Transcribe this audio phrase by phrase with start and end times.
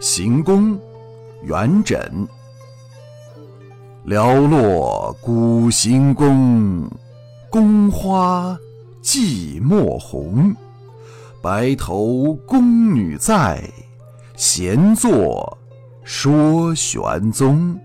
[0.00, 0.78] 行宫
[1.42, 2.00] 元稹。
[4.06, 6.90] 寥落古行宫
[7.50, 8.58] 宫花
[9.02, 10.56] 寂寞红。
[11.42, 13.62] 白头宫女在
[14.36, 15.58] 闲坐
[16.02, 17.78] 说玄宗。